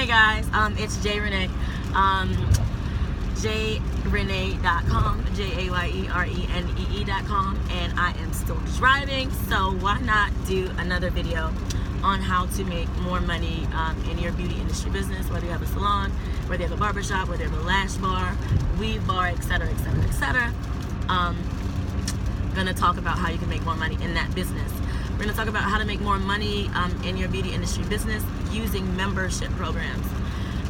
Hey 0.00 0.06
guys, 0.06 0.48
um, 0.54 0.74
it's 0.78 0.96
Jaye 0.96 1.20
Renee. 1.22 1.50
Um, 1.94 2.32
jayerenee.com, 3.36 5.24
J 5.34 5.66
A 5.66 5.70
Y 5.70 5.92
E 5.94 6.08
R 6.08 6.24
E 6.24 6.48
N 6.54 6.74
E 6.78 7.02
E.com, 7.02 7.60
and 7.68 8.00
I 8.00 8.12
am 8.12 8.32
still 8.32 8.56
driving, 8.78 9.30
so 9.30 9.72
why 9.72 10.00
not 10.00 10.30
do 10.46 10.70
another 10.78 11.10
video 11.10 11.52
on 12.02 12.22
how 12.22 12.46
to 12.46 12.64
make 12.64 12.88
more 13.00 13.20
money 13.20 13.68
um, 13.74 14.02
in 14.10 14.16
your 14.16 14.32
beauty 14.32 14.54
industry 14.58 14.90
business, 14.90 15.28
whether 15.28 15.44
you 15.44 15.52
have 15.52 15.60
a 15.60 15.66
salon, 15.66 16.10
whether 16.46 16.62
you 16.62 16.68
have 16.70 16.78
a 16.78 16.80
barbershop, 16.80 17.28
whether 17.28 17.44
you 17.44 17.50
have 17.50 17.58
a 17.58 17.62
lash 17.62 17.92
bar, 17.96 18.34
weave 18.78 19.06
bar, 19.06 19.26
etc., 19.26 19.68
etc., 19.68 20.02
etc. 20.04 20.54
Gonna 22.54 22.72
talk 22.72 22.96
about 22.96 23.18
how 23.18 23.28
you 23.28 23.36
can 23.36 23.50
make 23.50 23.62
more 23.66 23.76
money 23.76 23.98
in 24.02 24.14
that 24.14 24.34
business. 24.34 24.79
We're 25.20 25.26
gonna 25.26 25.36
talk 25.36 25.48
about 25.48 25.64
how 25.64 25.76
to 25.76 25.84
make 25.84 26.00
more 26.00 26.18
money 26.18 26.68
um, 26.68 26.98
in 27.04 27.18
your 27.18 27.28
beauty 27.28 27.52
industry 27.52 27.84
business 27.84 28.24
using 28.52 28.96
membership 28.96 29.50
programs. 29.50 30.06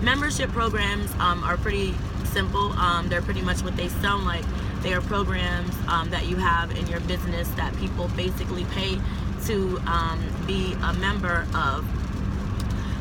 Membership 0.02 0.50
programs 0.50 1.08
um, 1.20 1.44
are 1.44 1.56
pretty 1.56 1.94
simple. 2.24 2.72
Um, 2.72 3.08
they're 3.08 3.22
pretty 3.22 3.42
much 3.42 3.62
what 3.62 3.76
they 3.76 3.86
sound 3.86 4.24
like. 4.24 4.44
They 4.82 4.92
are 4.92 5.02
programs 5.02 5.72
um, 5.86 6.10
that 6.10 6.26
you 6.26 6.34
have 6.34 6.76
in 6.76 6.88
your 6.88 6.98
business 6.98 7.48
that 7.50 7.76
people 7.76 8.08
basically 8.16 8.64
pay 8.74 8.98
to 9.44 9.78
um, 9.86 10.20
be 10.48 10.72
a 10.82 10.94
member 10.94 11.46
of. 11.54 11.86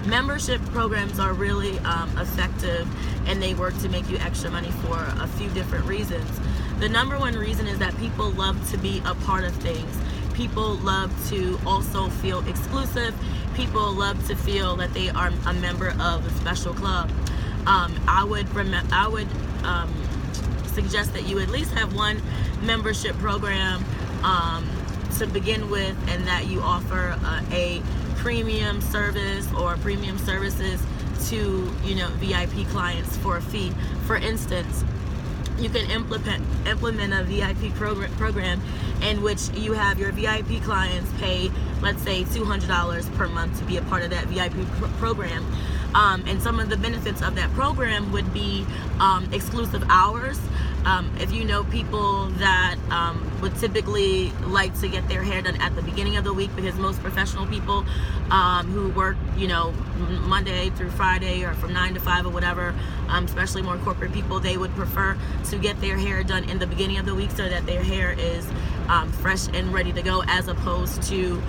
Membership 0.08 0.62
programs 0.66 1.20
are 1.20 1.34
really 1.34 1.80
um, 1.80 2.16
effective 2.20 2.88
and 3.28 3.42
they 3.42 3.56
work 3.56 3.76
to 3.80 3.90
make 3.90 4.08
you 4.08 4.20
extra 4.20 4.52
money 4.52 4.70
for 4.84 5.04
a 5.20 5.28
few 5.30 5.50
different 5.50 5.86
reasons. 5.86 6.30
The 6.80 6.90
number 6.90 7.18
one 7.18 7.34
reason 7.34 7.66
is 7.66 7.80
that 7.80 7.98
people 7.98 8.30
love 8.30 8.70
to 8.70 8.78
be 8.78 9.02
a 9.04 9.16
part 9.16 9.45
of 9.45 9.56
things. 9.56 9.98
People 10.40 10.76
love 10.76 11.12
to 11.28 11.60
also 11.66 12.08
feel 12.08 12.48
exclusive. 12.48 13.14
People 13.56 13.92
love 13.92 14.26
to 14.30 14.38
feel 14.38 14.78
that 14.78 14.94
they 14.94 15.10
are 15.10 15.34
a 15.46 15.54
member 15.56 15.90
of 16.00 16.26
a 16.26 16.30
special 16.40 16.74
club. 16.74 17.12
Um, 17.66 17.94
I 18.08 18.24
would 18.24 18.48
I 18.90 19.10
would 19.10 19.28
um, 19.66 19.94
suggest 20.68 21.12
that 21.12 21.28
you 21.28 21.40
at 21.40 21.50
least 21.50 21.72
have 21.73 21.94
one 21.94 22.22
membership 22.62 23.18
program 23.18 23.84
um, 24.23 24.66
to 25.18 25.28
begin 25.28 25.70
with, 25.70 25.98
and 26.08 26.26
that 26.26 26.48
you 26.48 26.62
offer 26.62 27.20
uh, 27.22 27.44
a 27.52 27.81
premium 28.16 28.80
service 28.80 29.46
or 29.56 29.76
premium 29.76 30.18
services 30.20 30.81
to 31.28 31.70
you 31.84 31.96
know 31.96 32.08
VIP 32.12 32.66
clients 32.70 33.18
for 33.18 33.36
a 33.36 33.42
fee. 33.42 33.74
For 34.08 34.16
instance, 34.16 34.86
you 35.58 35.70
can 35.70 35.90
implement 35.92 36.44
implement 36.68 37.14
a 37.14 37.23
VIP 37.23 37.73
program 37.76 38.12
program 38.14 38.62
in 39.02 39.22
which 39.22 39.50
you 39.56 39.73
have 39.73 40.00
your 40.00 40.12
VIP 40.12 40.62
clients 40.64 41.12
pay, 41.20 41.50
let's 41.81 42.02
say, 42.04 42.23
$200 42.23 43.16
per 43.16 43.28
month 43.28 43.58
to 43.59 43.66
be 43.66 43.78
a 43.78 43.81
part 43.84 44.04
of 44.04 44.09
that 44.09 44.26
VIP 44.26 44.54
pr- 44.78 44.86
program. 44.98 45.46
Um, 45.96 46.23
and 46.28 46.42
some 46.42 46.59
of 46.59 46.70
the 46.70 46.78
benefits 46.78 47.22
of 47.22 47.36
that 47.36 47.52
program 47.54 48.12
would 48.12 48.31
be 48.34 48.66
um, 49.00 49.28
exclusive 49.34 49.84
hours. 49.90 50.40
Um, 50.90 51.16
if 51.20 51.32
you 51.32 51.45
know 51.45 51.64
people 51.66 52.26
that 52.40 52.78
um, 52.90 53.40
would 53.42 53.56
typically 53.58 54.32
like 54.48 54.73
to 54.80 54.88
get 54.88 55.08
their 55.08 55.22
hair 55.22 55.40
done 55.40 55.62
at 55.62 55.76
the 55.76 55.84
beginning 55.84 56.18
of 56.18 56.23
the 56.23 56.34
week, 56.34 56.50
because 56.56 56.73
most 56.76 57.00
professional 57.00 57.46
people 57.46 57.86
um, 58.31 58.66
who 58.72 58.90
work, 58.90 59.16
you 59.38 59.48
know, 59.48 59.72
Monday 60.26 60.72
through 60.72 60.90
Friday 60.90 61.44
or 61.44 61.54
from 61.54 61.73
nine 61.73 61.94
to 61.94 62.00
five 62.00 62.26
or 62.26 62.31
whatever, 62.31 62.73
um, 63.08 63.26
especially 63.26 63.62
more 63.62 63.78
corporate 63.78 64.12
people, 64.12 64.40
they 64.40 64.58
would 64.58 64.72
prefer 64.72 65.16
to 65.52 65.59
get 65.59 65.80
their 65.80 65.96
hair 65.96 66.23
done 66.23 66.50
in 66.50 66.58
the 66.58 66.66
beginning 66.66 66.98
of 66.98 67.06
the 67.06 67.14
week 67.14 67.30
so 67.31 67.48
that 67.48 67.68
their 67.68 67.84
hair 67.84 68.16
is 68.18 68.48
fresh 69.22 69.48
and 69.53 69.72
ready 69.72 69.94
to 69.94 70.02
go, 70.02 70.24
as 70.28 70.48
opposed 70.48 71.03
to 71.03 71.40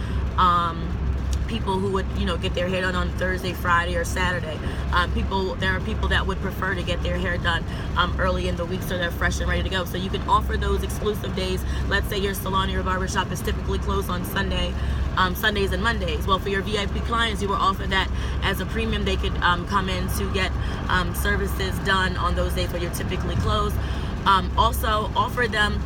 people 1.51 1.79
who 1.79 1.91
would 1.91 2.07
you 2.17 2.25
know 2.25 2.39
get 2.39 2.55
their 2.55 2.69
hair 2.69 2.81
done 2.81 2.95
on 2.95 3.11
Thursday, 3.19 3.53
Friday, 3.53 3.97
or 3.97 4.05
Saturday. 4.05 4.59
Um, 4.93 5.13
people 5.13 5.57
there 5.57 5.77
are 5.77 5.81
people 5.81 6.09
that 6.09 6.27
would 6.27 6.41
prefer 6.41 6.75
to 6.75 6.83
get 6.83 7.03
their 7.03 7.19
hair 7.19 7.37
done 7.37 7.65
um, 7.97 8.19
early 8.19 8.49
in 8.49 8.57
the 8.57 8.65
week 8.65 8.83
so 8.83 8.97
they're 8.97 9.11
fresh 9.11 9.41
and 9.41 9.49
ready 9.49 9.65
to 9.65 9.69
go. 9.69 9.85
So 9.85 9.99
you 9.99 10.09
can 10.09 10.23
offer 10.23 10.57
those 10.57 10.83
exclusive 10.83 11.35
days. 11.35 11.63
Let's 11.89 12.09
say 12.09 12.19
your 12.19 12.35
salon 12.35 12.71
or 12.71 12.73
your 12.73 12.83
barbershop 12.85 13.31
is 13.33 13.43
typically 13.43 13.81
closed 13.81 14.09
on 14.09 14.25
Sunday. 14.25 14.73
Um, 15.17 15.35
Sundays 15.35 15.73
and 15.73 15.83
Mondays. 15.83 16.25
Well, 16.25 16.39
for 16.39 16.49
your 16.51 16.63
VIP 16.63 16.95
clients, 17.05 17.43
you 17.43 17.49
will 17.49 17.57
offer 17.57 17.85
that 17.89 18.09
as 18.43 18.61
a 18.61 18.67
premium. 18.67 19.05
They 19.05 19.17
could 19.17 19.37
um, 19.39 19.67
come 19.67 19.89
in 19.89 20.09
to 20.19 20.33
get 20.33 20.53
um, 20.89 21.15
services 21.17 21.77
done 21.81 22.17
on 22.17 22.37
those 22.37 22.55
days 22.55 22.73
where 22.73 22.81
you're 22.81 22.95
typically 22.95 23.35
closed. 23.37 23.77
Um, 24.25 24.51
also, 24.57 25.11
offer 25.17 25.49
them 25.49 25.83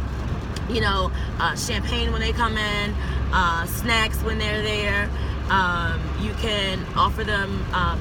you 0.69 0.81
know, 0.81 1.11
uh, 1.39 1.55
champagne 1.57 2.11
when 2.13 2.21
they 2.21 2.33
come 2.33 2.57
in, 2.57 2.95
uh, 3.33 3.67
snacks 3.67 4.23
when 4.23 4.39
they're 4.39 4.63
there. 4.63 5.11
Um, 5.51 6.01
you 6.21 6.33
can 6.35 6.85
offer 6.97 7.25
them 7.25 7.65
um, 7.75 8.01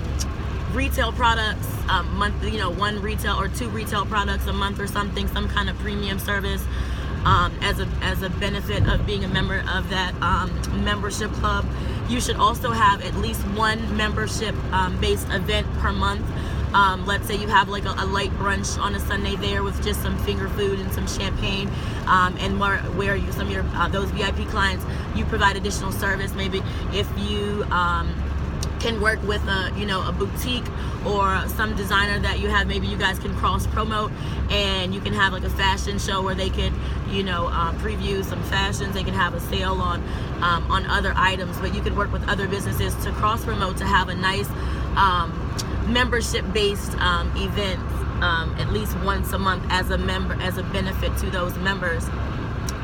retail 0.72 1.12
products, 1.12 1.68
um, 1.90 2.16
month, 2.18 2.44
you 2.44 2.58
know, 2.58 2.70
one 2.70 3.02
retail 3.02 3.40
or 3.40 3.48
two 3.48 3.70
retail 3.70 4.06
products 4.06 4.48
a 4.48 4.54
month 4.54 4.80
or 4.80 4.88
something, 4.88 5.28
some 5.28 5.48
kind 5.50 5.70
of 5.70 5.78
premium 5.80 6.20
service. 6.20 6.64
Um, 7.26 7.58
as 7.62 7.80
a 7.80 7.88
as 8.02 8.22
a 8.22 8.30
benefit 8.30 8.86
of 8.86 9.06
being 9.06 9.24
a 9.24 9.30
member 9.30 9.64
of 9.74 9.90
that 9.92 10.14
um, 10.22 10.52
membership 10.84 11.32
club, 11.34 11.66
you 12.10 12.20
should 12.20 12.36
also 12.36 12.72
have 12.72 13.02
at 13.02 13.16
least 13.16 13.40
one 13.50 13.96
membership 13.96 14.54
um, 14.74 15.00
based 15.00 15.30
event 15.30 15.66
per 15.80 15.94
month 15.94 16.26
let's 17.06 17.28
say 17.28 17.36
you 17.36 17.48
have 17.48 17.70
like 17.70 17.86
a, 17.86 17.96
a, 18.00 18.06
light 18.06 18.32
brunch 18.32 18.80
on 18.80 18.96
a 18.96 19.00
Sunday 19.00 19.36
there 19.36 19.64
with 19.64 19.82
just 19.84 20.02
some 20.02 20.18
finger 20.20 20.50
food 20.50 20.80
and 20.80 20.92
some 20.92 21.08
champagne, 21.08 21.70
um, 22.08 22.36
and 22.40 22.60
where, 22.60 22.78
where 22.98 23.16
you, 23.16 23.32
some 23.32 23.48
of 23.48 23.54
your 23.54 23.64
uh, 23.74 23.88
those 23.88 24.10
VIP 24.12 24.48
clients 24.50 24.86
you 25.16 25.26
provide 25.26 25.56
additional 25.56 25.92
service. 25.92 26.34
Maybe 26.34 26.62
if 26.92 27.08
you 27.18 27.64
um, 27.66 28.14
can 28.84 29.00
work 29.00 29.22
with 29.24 29.42
a 29.48 29.72
you 29.78 29.86
know 29.86 30.06
a 30.06 30.12
boutique 30.12 30.68
or 31.06 31.42
some 31.48 31.74
designer 31.76 32.20
that 32.20 32.40
you 32.40 32.50
have 32.50 32.68
maybe 32.68 32.86
you 32.86 32.98
guys 32.98 33.18
can 33.18 33.34
cross 33.38 33.66
promote 33.68 34.12
and 34.50 34.94
you 34.94 35.00
can 35.00 35.14
have 35.14 35.32
like 35.32 35.44
a 35.44 35.50
fashion 35.52 35.98
show 35.98 36.22
where 36.22 36.36
they 36.36 36.50
could 36.50 36.74
you 37.10 37.24
know 37.24 37.48
uh, 37.48 37.72
preview 37.76 38.24
some 38.26 38.44
fashions 38.44 38.94
they 38.94 39.04
can 39.04 39.14
have 39.14 39.34
a 39.34 39.40
sale 39.40 39.76
on 39.76 40.04
um, 40.44 40.70
on 40.70 40.86
other 40.88 41.14
items 41.16 41.58
but 41.60 41.74
you 41.74 41.80
could 41.82 41.96
work 41.96 42.12
with 42.12 42.28
other 42.28 42.46
businesses 42.46 42.94
to 43.06 43.12
cross 43.14 43.46
promote 43.46 43.78
to 43.78 43.86
have 43.86 44.10
a 44.10 44.16
nice 44.16 44.50
um, 44.98 45.32
membership 45.88 46.44
based 46.52 46.94
um, 46.98 47.32
events 47.38 47.84
um, 48.24 48.56
at 48.58 48.72
least 48.72 48.98
once 49.00 49.34
a 49.34 49.38
month 49.38 49.66
as 49.70 49.90
a 49.90 49.98
member 49.98 50.34
as 50.36 50.58
a 50.58 50.64
benefit 50.64 51.16
to 51.18 51.30
those 51.30 51.56
members 51.58 52.06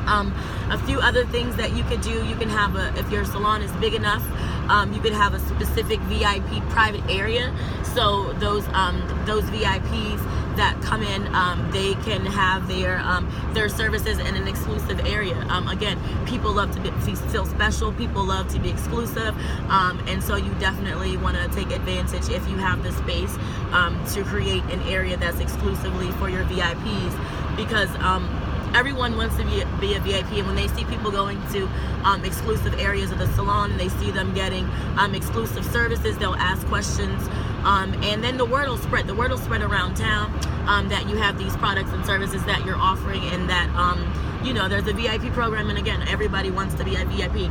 um, 0.06 0.32
a 0.70 0.78
few 0.86 1.00
other 1.00 1.24
things 1.26 1.56
that 1.56 1.76
you 1.76 1.82
could 1.84 2.00
do 2.00 2.24
you 2.26 2.36
can 2.36 2.48
have 2.48 2.76
a 2.76 2.92
if 2.98 3.10
your 3.10 3.24
salon 3.24 3.62
is 3.62 3.72
big 3.72 3.94
enough 3.94 4.24
um, 4.68 4.92
you 4.92 5.00
could 5.00 5.12
have 5.12 5.34
a 5.34 5.40
specific 5.40 5.98
vip 6.00 6.68
private 6.70 7.04
area 7.08 7.54
so 7.94 8.32
those 8.34 8.66
um, 8.68 9.02
those 9.26 9.44
vips 9.44 10.40
that 10.56 10.80
come 10.82 11.02
in, 11.02 11.32
um, 11.34 11.70
they 11.70 11.94
can 12.04 12.24
have 12.26 12.68
their 12.68 12.98
um, 12.98 13.30
their 13.54 13.68
services 13.68 14.18
in 14.18 14.36
an 14.36 14.46
exclusive 14.48 15.00
area. 15.06 15.36
Um, 15.48 15.68
again, 15.68 15.98
people 16.26 16.52
love 16.52 16.74
to 16.74 16.80
be, 16.80 16.90
feel 17.30 17.46
special. 17.46 17.92
People 17.92 18.24
love 18.24 18.48
to 18.52 18.58
be 18.58 18.68
exclusive, 18.68 19.34
um, 19.70 20.02
and 20.06 20.22
so 20.22 20.36
you 20.36 20.52
definitely 20.54 21.16
want 21.16 21.36
to 21.36 21.48
take 21.54 21.70
advantage 21.74 22.28
if 22.28 22.46
you 22.48 22.56
have 22.56 22.82
the 22.82 22.92
space 22.92 23.34
um, 23.72 23.98
to 24.12 24.22
create 24.24 24.62
an 24.64 24.80
area 24.82 25.16
that's 25.16 25.40
exclusively 25.40 26.10
for 26.12 26.28
your 26.28 26.44
VIPs 26.44 27.56
because 27.56 27.90
um, 27.96 28.28
everyone 28.74 29.16
wants 29.16 29.36
to 29.36 29.44
be, 29.44 29.64
be 29.80 29.94
a 29.94 30.00
VIP, 30.00 30.32
and 30.32 30.46
when 30.46 30.56
they 30.56 30.68
see 30.68 30.84
people 30.84 31.10
going 31.10 31.40
to 31.52 31.68
um, 32.04 32.24
exclusive 32.24 32.78
areas 32.78 33.10
of 33.10 33.18
the 33.18 33.26
salon 33.34 33.72
and 33.72 33.80
they 33.80 33.88
see 33.88 34.10
them 34.10 34.34
getting 34.34 34.64
um, 34.96 35.14
exclusive 35.14 35.64
services, 35.66 36.16
they'll 36.18 36.34
ask 36.34 36.66
questions, 36.66 37.28
um, 37.64 37.92
and 38.04 38.22
then 38.22 38.36
the 38.36 38.44
word 38.44 38.68
will 38.68 38.78
spread. 38.78 39.06
The 39.06 39.14
word 39.14 39.30
will 39.30 39.38
spread 39.38 39.62
around 39.62 39.96
town 39.96 40.32
um, 40.68 40.88
that 40.88 41.08
you 41.08 41.16
have 41.16 41.38
these 41.38 41.56
products 41.56 41.90
and 41.92 42.04
services 42.06 42.44
that 42.44 42.64
you're 42.64 42.76
offering, 42.76 43.22
and 43.24 43.48
that 43.48 43.68
um, 43.74 44.00
you 44.44 44.52
know 44.52 44.68
there's 44.68 44.86
a 44.86 44.92
VIP 44.92 45.32
program, 45.32 45.68
and 45.70 45.78
again, 45.78 46.06
everybody 46.08 46.50
wants 46.50 46.74
to 46.76 46.84
be 46.84 46.96
a 46.96 47.04
VIP. 47.04 47.50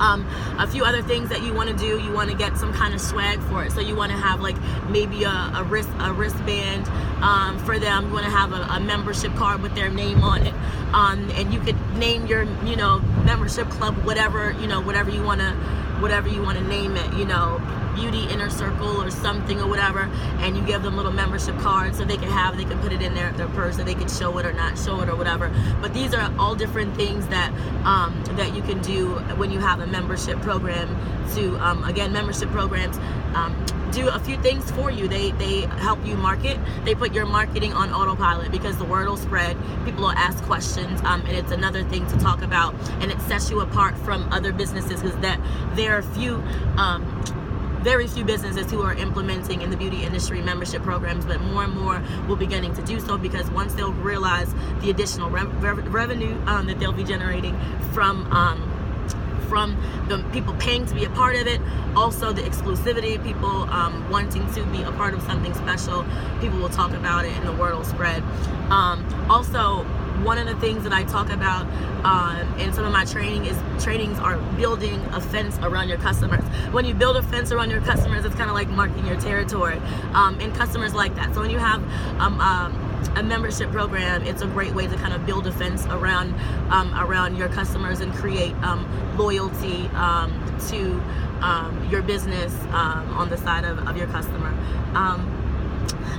Um, 0.00 0.26
a 0.58 0.66
few 0.66 0.84
other 0.84 1.02
things 1.02 1.28
that 1.28 1.42
you 1.42 1.52
want 1.52 1.68
to 1.70 1.76
do. 1.76 2.00
You 2.00 2.12
want 2.12 2.30
to 2.30 2.36
get 2.36 2.56
some 2.56 2.72
kind 2.72 2.94
of 2.94 3.00
swag 3.00 3.40
for 3.42 3.64
it. 3.64 3.72
So 3.72 3.80
you 3.80 3.94
want 3.94 4.12
to 4.12 4.18
have 4.18 4.40
like 4.40 4.56
maybe 4.88 5.24
a, 5.24 5.52
a 5.54 5.64
wrist 5.64 5.88
a 6.00 6.12
wristband 6.12 6.88
um, 7.22 7.58
for 7.64 7.78
them. 7.78 8.08
You 8.08 8.12
want 8.14 8.24
to 8.24 8.30
have 8.30 8.52
a, 8.52 8.62
a, 8.62 8.80
membership 8.80 9.34
card 9.34 9.62
with 9.62 9.74
their 9.74 9.90
name 9.90 10.22
on 10.22 10.46
it. 10.46 10.54
Um, 10.92 11.30
and 11.34 11.52
you 11.52 11.60
could 11.60 11.78
name 11.96 12.26
your 12.26 12.44
you 12.64 12.76
know 12.76 13.00
membership 13.30 13.68
club 13.70 13.94
whatever 14.04 14.50
you 14.60 14.66
know 14.66 14.80
whatever 14.80 15.08
you 15.08 15.22
want 15.22 15.40
to 15.40 15.52
whatever 16.02 16.28
you 16.28 16.42
want 16.42 16.58
to 16.58 16.64
name 16.64 16.96
it 16.96 17.12
you 17.14 17.24
know 17.24 17.60
beauty 17.94 18.24
inner 18.32 18.50
circle 18.50 19.00
or 19.00 19.08
something 19.08 19.60
or 19.60 19.68
whatever 19.68 20.10
and 20.40 20.56
you 20.56 20.62
give 20.64 20.82
them 20.82 20.96
little 20.96 21.12
membership 21.12 21.56
cards 21.58 21.98
so 21.98 22.04
they 22.04 22.16
can 22.16 22.28
have 22.28 22.56
they 22.56 22.64
can 22.64 22.78
put 22.80 22.92
it 22.92 23.02
in 23.02 23.14
their, 23.14 23.30
their 23.32 23.46
purse 23.48 23.76
so 23.76 23.84
they 23.84 23.94
can 23.94 24.08
show 24.08 24.36
it 24.38 24.46
or 24.46 24.52
not 24.52 24.76
show 24.78 25.00
it 25.00 25.08
or 25.08 25.14
whatever. 25.14 25.48
But 25.80 25.94
these 25.94 26.12
are 26.14 26.32
all 26.38 26.54
different 26.54 26.96
things 26.96 27.26
that 27.28 27.52
um, 27.84 28.20
that 28.36 28.54
you 28.54 28.62
can 28.62 28.80
do 28.82 29.14
when 29.36 29.50
you 29.50 29.60
have 29.60 29.80
a 29.80 29.86
membership 29.86 30.40
program 30.40 30.88
to 31.34 31.56
um, 31.58 31.84
again 31.84 32.12
membership 32.12 32.50
programs 32.50 32.98
um, 33.34 33.54
do 33.92 34.08
a 34.08 34.18
few 34.20 34.40
things 34.42 34.70
for 34.72 34.90
you. 34.90 35.08
They 35.08 35.32
they 35.32 35.62
help 35.62 36.04
you 36.06 36.16
market. 36.16 36.58
They 36.84 36.94
put 36.94 37.12
your 37.12 37.26
marketing 37.26 37.72
on 37.72 37.92
autopilot 37.92 38.50
because 38.50 38.76
the 38.78 38.84
word 38.84 39.08
will 39.08 39.16
spread. 39.16 39.56
People 39.84 40.02
will 40.02 40.12
ask 40.12 40.42
questions, 40.44 41.00
um, 41.02 41.20
and 41.22 41.36
it's 41.36 41.52
another 41.52 41.82
thing 41.84 42.06
to 42.08 42.18
talk 42.18 42.42
about. 42.42 42.74
And 43.00 43.10
it 43.10 43.20
sets 43.22 43.50
you 43.50 43.60
apart 43.60 43.96
from 43.98 44.32
other 44.32 44.52
businesses 44.52 45.02
because 45.02 45.18
that 45.20 45.40
there 45.76 45.96
are 45.96 46.02
few. 46.02 46.42
Um, 46.76 47.04
very 47.80 48.06
few 48.06 48.26
businesses 48.26 48.70
who 48.70 48.82
are 48.82 48.92
implementing 48.92 49.62
in 49.62 49.70
the 49.70 49.76
beauty 49.76 50.04
industry 50.04 50.42
membership 50.42 50.82
programs, 50.82 51.24
but 51.24 51.40
more 51.40 51.64
and 51.64 51.74
more 51.74 52.02
will 52.28 52.36
be 52.36 52.44
beginning 52.44 52.74
to 52.74 52.82
do 52.82 53.00
so 53.00 53.16
because 53.16 53.50
once 53.52 53.72
they'll 53.72 53.94
realize 53.94 54.52
the 54.82 54.90
additional 54.90 55.30
re- 55.30 55.44
re- 55.44 55.88
revenue 55.88 56.38
um, 56.46 56.66
that 56.66 56.78
they'll 56.78 56.92
be 56.92 57.04
generating 57.04 57.58
from 57.94 58.30
um, 58.32 58.69
from 59.50 59.76
the 60.08 60.24
people 60.32 60.54
paying 60.54 60.86
to 60.86 60.94
be 60.94 61.04
a 61.04 61.10
part 61.10 61.36
of 61.36 61.46
it, 61.46 61.60
also 61.94 62.32
the 62.32 62.40
exclusivity, 62.42 63.22
people 63.22 63.68
um, 63.70 64.08
wanting 64.08 64.50
to 64.54 64.64
be 64.66 64.80
a 64.82 64.92
part 64.92 65.12
of 65.12 65.20
something 65.22 65.52
special. 65.54 66.06
People 66.40 66.58
will 66.60 66.70
talk 66.70 66.92
about 66.92 67.26
it 67.26 67.32
and 67.32 67.46
the 67.46 67.52
word 67.52 67.74
will 67.74 67.84
spread. 67.84 68.22
Um, 68.70 69.04
also, 69.28 69.84
one 70.24 70.38
of 70.38 70.46
the 70.46 70.54
things 70.56 70.84
that 70.84 70.92
I 70.92 71.02
talk 71.02 71.30
about 71.30 71.66
um, 72.04 72.58
in 72.58 72.72
some 72.72 72.84
of 72.84 72.92
my 72.92 73.04
training 73.04 73.46
is 73.46 73.58
trainings 73.82 74.18
are 74.18 74.36
building 74.56 75.00
a 75.12 75.20
fence 75.20 75.58
around 75.58 75.88
your 75.88 75.98
customers. 75.98 76.44
When 76.72 76.84
you 76.84 76.94
build 76.94 77.16
a 77.16 77.22
fence 77.22 77.52
around 77.52 77.70
your 77.70 77.80
customers, 77.80 78.24
it's 78.24 78.34
kind 78.34 78.48
of 78.50 78.54
like 78.54 78.68
marking 78.68 79.06
your 79.06 79.20
territory. 79.20 79.78
Um, 80.12 80.38
and 80.40 80.54
customers 80.54 80.94
like 80.94 81.14
that. 81.16 81.34
So 81.34 81.40
when 81.40 81.50
you 81.50 81.58
have 81.58 81.82
um, 82.20 82.40
um 82.40 82.89
a 83.08 83.22
membership 83.22 83.70
program, 83.70 84.22
it's 84.22 84.42
a 84.42 84.46
great 84.46 84.74
way 84.74 84.86
to 84.86 84.96
kind 84.96 85.12
of 85.12 85.26
build 85.26 85.46
a 85.46 85.52
fence 85.52 85.86
around 85.86 86.34
um, 86.70 86.94
around 86.94 87.36
your 87.36 87.48
customers 87.48 88.00
and 88.00 88.12
create 88.14 88.54
um, 88.62 88.86
loyalty 89.16 89.86
um, 89.94 90.30
to 90.68 91.00
um, 91.42 91.88
your 91.90 92.02
business 92.02 92.52
um, 92.70 93.08
on 93.10 93.28
the 93.30 93.36
side 93.38 93.64
of, 93.64 93.78
of 93.88 93.96
your 93.96 94.06
customer. 94.08 94.50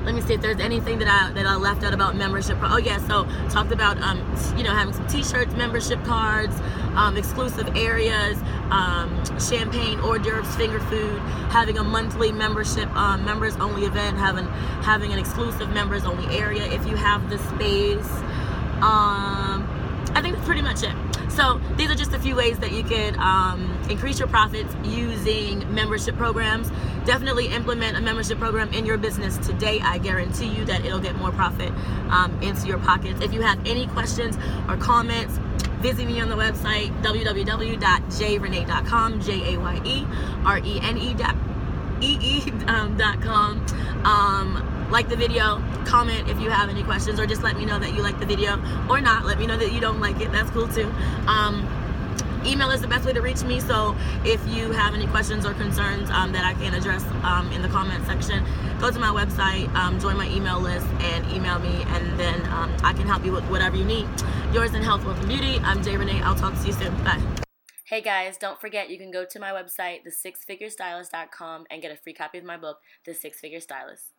Let 0.03 0.15
me 0.15 0.21
see 0.21 0.33
if 0.33 0.41
there's 0.41 0.59
anything 0.59 0.99
that 0.99 1.07
I 1.07 1.31
that 1.33 1.45
I 1.45 1.55
left 1.55 1.83
out 1.83 1.93
about 1.93 2.15
membership. 2.15 2.57
Oh 2.61 2.77
yeah, 2.77 2.97
so 3.07 3.25
talked 3.49 3.71
about 3.71 3.97
um, 4.01 4.19
you 4.57 4.63
know 4.63 4.71
having 4.71 4.93
some 4.93 5.07
T-shirts, 5.07 5.53
membership 5.55 6.03
cards, 6.03 6.55
um, 6.95 7.17
exclusive 7.17 7.75
areas, 7.75 8.37
um, 8.69 9.23
champagne, 9.39 9.99
hors 9.99 10.19
d'oeuvres, 10.19 10.55
finger 10.55 10.79
food, 10.79 11.19
having 11.49 11.77
a 11.77 11.83
monthly 11.83 12.31
membership, 12.31 12.89
um, 12.95 13.23
members 13.25 13.55
only 13.57 13.85
event, 13.85 14.17
having 14.17 14.45
having 14.83 15.13
an 15.13 15.19
exclusive 15.19 15.69
members 15.69 16.05
only 16.05 16.25
area 16.37 16.65
if 16.65 16.85
you 16.85 16.95
have 16.95 17.29
the 17.29 17.37
space. 17.37 18.11
Um, 18.81 19.67
I 20.13 20.21
think 20.21 20.35
that's 20.35 20.45
pretty 20.45 20.61
much 20.61 20.83
it. 20.83 20.95
So 21.31 21.61
these 21.77 21.89
are 21.89 21.95
just 21.95 22.13
a 22.13 22.19
few 22.19 22.35
ways 22.35 22.59
that 22.59 22.71
you 22.73 22.83
can 22.83 23.17
um, 23.19 23.80
increase 23.91 24.19
your 24.19 24.27
profits 24.27 24.75
using 24.83 25.73
membership 25.73 26.15
programs. 26.15 26.69
Definitely 27.05 27.47
implement 27.47 27.97
a 27.97 28.01
membership 28.01 28.37
program 28.39 28.71
in 28.73 28.85
your 28.85 28.97
business 28.97 29.37
today. 29.37 29.79
I 29.81 29.97
guarantee 29.97 30.47
you 30.47 30.65
that 30.65 30.85
it'll 30.85 30.99
get 30.99 31.15
more 31.15 31.31
profit 31.31 31.71
um, 32.09 32.37
into 32.41 32.67
your 32.67 32.77
pockets. 32.79 33.21
If 33.21 33.31
you 33.33 33.41
have 33.41 33.65
any 33.67 33.87
questions 33.87 34.37
or 34.67 34.77
comments, 34.77 35.39
visit 35.81 36.05
me 36.05 36.21
on 36.21 36.29
the 36.29 36.35
website 36.35 36.91
www.jayerenee.com, 37.01 39.21
J 39.21 39.55
A 39.55 39.59
Y 39.59 39.81
E 39.83 40.05
R 40.45 40.59
E 40.59 40.79
N 40.81 40.97
E 40.97 41.13
dot 41.13 41.35
um, 42.67 42.97
dot 42.97 43.21
com. 43.21 43.63
Um, 44.05 44.67
like 44.91 45.07
the 45.07 45.15
video, 45.15 45.63
comment 45.85 46.29
if 46.29 46.39
you 46.41 46.49
have 46.49 46.69
any 46.69 46.83
questions, 46.83 47.19
or 47.19 47.25
just 47.25 47.43
let 47.43 47.57
me 47.57 47.65
know 47.65 47.79
that 47.79 47.93
you 47.93 48.01
like 48.01 48.19
the 48.19 48.25
video 48.25 48.61
or 48.89 48.99
not. 48.99 49.25
Let 49.25 49.39
me 49.39 49.47
know 49.47 49.57
that 49.57 49.71
you 49.71 49.79
don't 49.79 50.01
like 50.01 50.19
it. 50.19 50.31
That's 50.31 50.49
cool 50.51 50.67
too. 50.67 50.91
Um, 51.27 51.65
email 52.45 52.71
is 52.71 52.81
the 52.81 52.87
best 52.87 53.05
way 53.05 53.13
to 53.13 53.21
reach 53.21 53.43
me. 53.43 53.59
So 53.59 53.95
if 54.25 54.45
you 54.47 54.71
have 54.71 54.93
any 54.93 55.07
questions 55.07 55.45
or 55.45 55.53
concerns 55.53 56.09
um, 56.09 56.31
that 56.33 56.45
I 56.45 56.53
can 56.53 56.73
address 56.73 57.03
um, 57.23 57.51
in 57.51 57.61
the 57.61 57.69
comment 57.69 58.05
section, 58.05 58.45
go 58.79 58.91
to 58.91 58.99
my 58.99 59.09
website, 59.09 59.73
um, 59.75 59.99
join 59.99 60.17
my 60.17 60.27
email 60.29 60.59
list, 60.59 60.87
and 60.99 61.31
email 61.31 61.59
me, 61.59 61.83
and 61.87 62.19
then 62.19 62.41
um, 62.47 62.75
I 62.83 62.93
can 62.93 63.07
help 63.07 63.25
you 63.25 63.31
with 63.31 63.43
whatever 63.45 63.75
you 63.75 63.85
need. 63.85 64.07
Yours 64.53 64.73
in 64.73 64.81
health, 64.81 65.05
wealth, 65.05 65.19
and 65.19 65.27
beauty. 65.27 65.59
I'm 65.63 65.81
Jaye 65.81 65.97
Renee. 65.97 66.21
I'll 66.21 66.35
talk 66.35 66.59
to 66.59 66.67
you 66.67 66.73
soon. 66.73 66.93
Bye. 67.03 67.21
Hey 67.85 68.01
guys, 68.01 68.37
don't 68.37 68.59
forget 68.59 68.89
you 68.89 68.97
can 68.97 69.11
go 69.11 69.25
to 69.29 69.39
my 69.39 69.51
website, 69.51 69.99
thesixfigurestylist.com, 70.07 71.65
and 71.69 71.81
get 71.81 71.91
a 71.91 71.97
free 71.97 72.13
copy 72.13 72.37
of 72.37 72.45
my 72.45 72.55
book, 72.55 72.77
The 73.05 73.13
Six 73.13 73.39
Figure 73.41 73.59
Stylist. 73.59 74.13